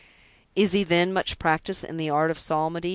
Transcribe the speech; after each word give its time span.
"Is 0.55 0.71
he, 0.71 0.83
then, 0.83 1.13
much 1.13 1.37
practiced 1.37 1.83
in 1.83 1.97
the 1.97 2.09
art 2.09 2.31
of 2.31 2.39
psalmody?" 2.39 2.89